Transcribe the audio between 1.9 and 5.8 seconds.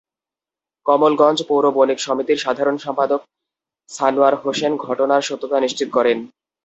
সমিতির সাধারণ সম্পাদক সানোয়ার হোসেন ঘটনার সত্যতা